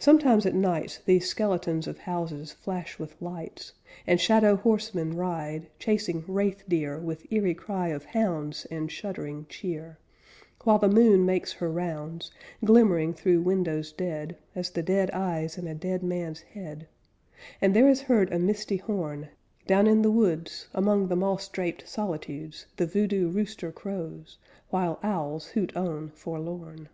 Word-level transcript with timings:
Sometimes 0.00 0.44
at 0.44 0.56
nights 0.56 0.98
These 1.04 1.28
skeletons 1.28 1.86
of 1.86 1.98
houses 2.00 2.50
flash 2.50 2.98
with 2.98 3.14
lights, 3.22 3.74
And 4.04 4.20
shadow 4.20 4.56
horsemen 4.56 5.14
ride, 5.14 5.68
Chasing 5.78 6.24
wraith 6.26 6.64
deer 6.68 6.98
With 6.98 7.24
eery 7.32 7.54
cry 7.54 7.90
of 7.90 8.06
hounds 8.06 8.66
And 8.72 8.90
shuddering 8.90 9.46
cheer; 9.48 9.98
While 10.64 10.80
the 10.80 10.88
moon 10.88 11.24
makes 11.24 11.52
her 11.52 11.70
rounds, 11.70 12.32
Glimmering 12.64 13.14
through 13.14 13.42
windows 13.42 13.92
dead 13.92 14.36
As 14.56 14.70
the 14.70 14.82
dead 14.82 15.12
eyes 15.12 15.56
in 15.56 15.68
a 15.68 15.76
dead 15.76 16.02
man's 16.02 16.40
head; 16.40 16.88
And 17.60 17.72
there 17.72 17.88
is 17.88 18.00
heard 18.02 18.32
a 18.32 18.40
misty 18.40 18.78
horn 18.78 19.28
Down 19.68 19.86
in 19.86 20.02
the 20.02 20.10
woods, 20.10 20.66
Among 20.74 21.06
the 21.06 21.14
moss 21.14 21.46
draped 21.46 21.88
solitudes, 21.88 22.66
The 22.78 22.86
voodoo 22.86 23.28
rooster 23.30 23.70
crows, 23.70 24.38
While 24.70 24.98
owls 25.04 25.46
hoot 25.50 25.76
on 25.76 26.10
forlorn. 26.10 26.88